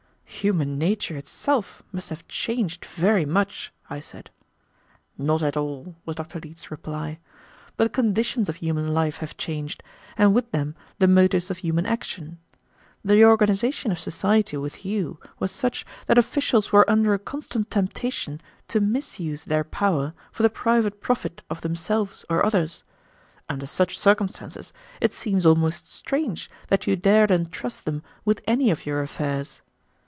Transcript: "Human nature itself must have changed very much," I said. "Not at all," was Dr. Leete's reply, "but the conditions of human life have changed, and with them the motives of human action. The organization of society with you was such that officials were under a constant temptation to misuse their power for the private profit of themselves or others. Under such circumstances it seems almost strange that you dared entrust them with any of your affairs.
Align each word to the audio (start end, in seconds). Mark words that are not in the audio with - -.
"Human 0.41 0.79
nature 0.79 1.15
itself 1.17 1.83
must 1.91 2.09
have 2.09 2.27
changed 2.27 2.83
very 2.85 3.25
much," 3.25 3.71
I 3.91 3.99
said. 3.99 4.31
"Not 5.15 5.43
at 5.43 5.55
all," 5.55 5.97
was 6.03 6.15
Dr. 6.15 6.39
Leete's 6.39 6.71
reply, 6.71 7.19
"but 7.77 7.83
the 7.83 7.89
conditions 7.91 8.49
of 8.49 8.55
human 8.55 8.91
life 8.91 9.17
have 9.17 9.37
changed, 9.37 9.83
and 10.17 10.33
with 10.33 10.49
them 10.51 10.73
the 10.97 11.07
motives 11.07 11.51
of 11.51 11.59
human 11.59 11.85
action. 11.85 12.39
The 13.05 13.23
organization 13.23 13.91
of 13.91 13.99
society 13.99 14.57
with 14.57 14.83
you 14.83 15.19
was 15.37 15.51
such 15.51 15.85
that 16.07 16.17
officials 16.17 16.71
were 16.71 16.89
under 16.89 17.13
a 17.13 17.19
constant 17.19 17.69
temptation 17.69 18.41
to 18.69 18.79
misuse 18.81 19.43
their 19.45 19.65
power 19.65 20.15
for 20.31 20.41
the 20.41 20.49
private 20.49 21.01
profit 21.01 21.43
of 21.51 21.61
themselves 21.61 22.25
or 22.31 22.43
others. 22.43 22.83
Under 23.47 23.67
such 23.67 23.99
circumstances 23.99 24.73
it 25.01 25.13
seems 25.13 25.45
almost 25.45 25.85
strange 25.85 26.49
that 26.69 26.87
you 26.87 26.95
dared 26.95 27.29
entrust 27.29 27.85
them 27.85 28.01
with 28.25 28.41
any 28.47 28.71
of 28.71 28.87
your 28.87 29.03
affairs. 29.03 29.61